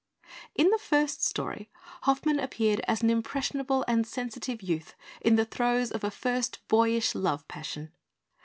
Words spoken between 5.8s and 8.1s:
of a first boyish love passion.